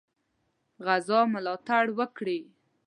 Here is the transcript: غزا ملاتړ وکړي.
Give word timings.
غزا 0.85 1.21
ملاتړ 1.33 1.85
وکړي. 1.99 2.39